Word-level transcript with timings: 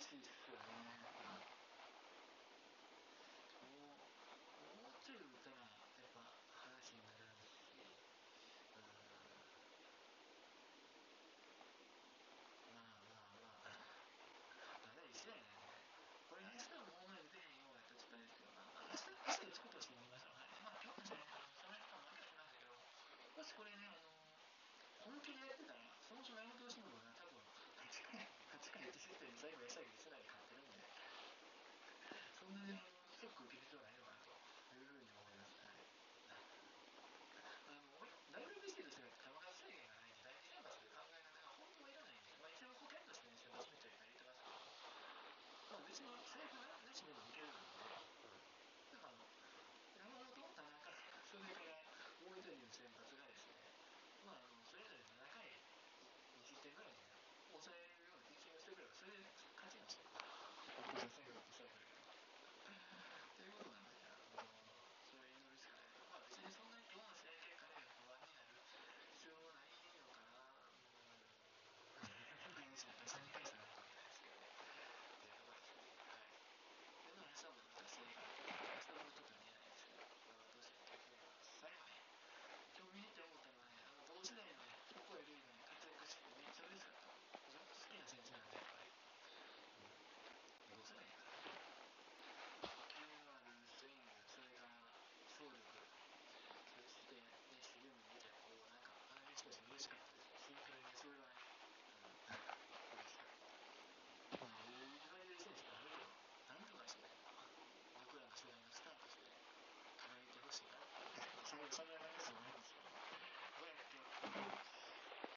This 0.00 0.39